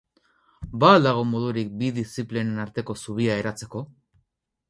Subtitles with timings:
[0.83, 3.85] Ba al dago modurik bi diziplinen arteko zubia eratzeko?